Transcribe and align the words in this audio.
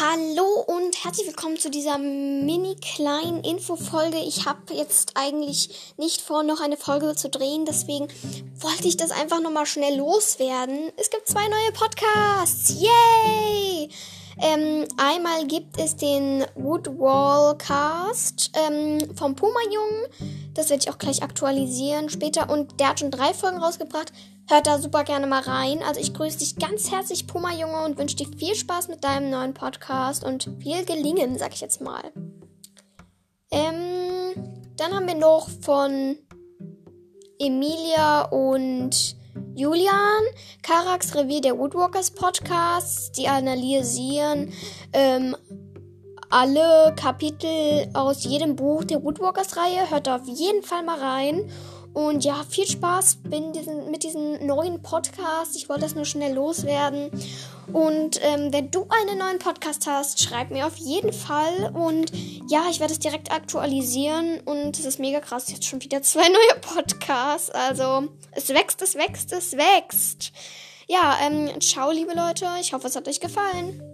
Hallo 0.00 0.64
und 0.66 1.04
herzlich 1.04 1.28
willkommen 1.28 1.56
zu 1.56 1.70
dieser 1.70 1.98
mini 1.98 2.74
kleinen 2.74 3.44
Infofolge. 3.44 4.18
Ich 4.18 4.44
habe 4.44 4.74
jetzt 4.74 5.12
eigentlich 5.14 5.94
nicht 5.98 6.20
vor, 6.20 6.42
noch 6.42 6.60
eine 6.60 6.76
Folge 6.76 7.14
zu 7.14 7.28
drehen, 7.28 7.64
deswegen 7.64 8.08
wollte 8.58 8.88
ich 8.88 8.96
das 8.96 9.12
einfach 9.12 9.40
nochmal 9.40 9.66
schnell 9.66 9.96
loswerden. 9.96 10.90
Es 10.96 11.10
gibt 11.10 11.28
zwei 11.28 11.46
neue 11.46 11.72
Podcasts. 11.72 12.74
Yay! 12.80 13.88
Ähm, 14.42 14.88
einmal 14.96 15.46
gibt 15.46 15.78
es 15.78 15.94
den 15.94 16.44
Woodwall 16.56 17.56
Cast 17.56 18.50
ähm, 18.54 18.98
vom 19.14 19.36
Puma 19.36 19.60
Jungen. 19.72 20.43
Das 20.54 20.70
werde 20.70 20.84
ich 20.84 20.90
auch 20.90 20.98
gleich 20.98 21.22
aktualisieren 21.22 22.08
später. 22.08 22.48
Und 22.48 22.80
der 22.80 22.90
hat 22.90 23.00
schon 23.00 23.10
drei 23.10 23.34
Folgen 23.34 23.58
rausgebracht. 23.58 24.12
Hört 24.48 24.66
da 24.66 24.78
super 24.78 25.04
gerne 25.04 25.26
mal 25.26 25.42
rein. 25.42 25.82
Also 25.82 26.00
ich 26.00 26.14
grüße 26.14 26.38
dich 26.38 26.56
ganz 26.56 26.90
herzlich, 26.90 27.26
Puma 27.26 27.52
Junge, 27.52 27.84
und 27.84 27.98
wünsche 27.98 28.16
dir 28.16 28.28
viel 28.38 28.54
Spaß 28.54 28.88
mit 28.88 29.02
deinem 29.02 29.30
neuen 29.30 29.54
Podcast 29.54 30.24
und 30.24 30.50
viel 30.60 30.84
Gelingen, 30.84 31.38
sag 31.38 31.54
ich 31.54 31.60
jetzt 31.60 31.80
mal. 31.80 32.12
Ähm, 33.50 34.34
dann 34.76 34.92
haben 34.92 35.06
wir 35.06 35.14
noch 35.14 35.48
von 35.62 36.16
Emilia 37.38 38.22
und 38.22 39.16
Julian, 39.56 40.22
Karax 40.62 41.14
Revier 41.14 41.40
der 41.40 41.58
Woodwalkers 41.58 42.10
Podcasts, 42.12 43.12
die 43.12 43.28
analysieren 43.28 44.52
ähm, 44.92 45.36
alle 46.34 46.92
Kapitel 46.96 47.88
aus 47.94 48.24
jedem 48.24 48.56
Buch 48.56 48.82
der 48.82 49.04
Woodwalkers 49.04 49.56
Reihe. 49.56 49.88
Hört 49.88 50.08
auf 50.08 50.26
jeden 50.26 50.64
Fall 50.64 50.82
mal 50.82 50.98
rein. 50.98 51.48
Und 51.92 52.24
ja, 52.24 52.44
viel 52.50 52.66
Spaß 52.66 53.18
diesen, 53.54 53.88
mit 53.92 54.02
diesem 54.02 54.44
neuen 54.44 54.82
Podcast. 54.82 55.54
Ich 55.54 55.68
wollte 55.68 55.82
das 55.82 55.94
nur 55.94 56.04
schnell 56.04 56.34
loswerden. 56.34 57.08
Und 57.72 58.18
ähm, 58.20 58.52
wenn 58.52 58.72
du 58.72 58.88
einen 58.88 59.16
neuen 59.16 59.38
Podcast 59.38 59.86
hast, 59.86 60.20
schreib 60.20 60.50
mir 60.50 60.66
auf 60.66 60.76
jeden 60.76 61.12
Fall. 61.12 61.70
Und 61.72 62.10
ja, 62.50 62.64
ich 62.68 62.80
werde 62.80 62.94
es 62.94 62.98
direkt 62.98 63.30
aktualisieren. 63.30 64.40
Und 64.40 64.76
es 64.76 64.86
ist 64.86 64.98
mega 64.98 65.20
krass. 65.20 65.52
Jetzt 65.52 65.66
schon 65.66 65.84
wieder 65.84 66.02
zwei 66.02 66.28
neue 66.28 66.60
Podcasts. 66.60 67.50
Also 67.50 68.08
es 68.32 68.48
wächst, 68.48 68.82
es 68.82 68.96
wächst, 68.96 69.32
es 69.32 69.52
wächst. 69.52 70.32
Ja, 70.88 71.16
ähm, 71.24 71.60
ciao, 71.60 71.92
liebe 71.92 72.12
Leute. 72.12 72.48
Ich 72.60 72.72
hoffe, 72.72 72.88
es 72.88 72.96
hat 72.96 73.06
euch 73.06 73.20
gefallen. 73.20 73.93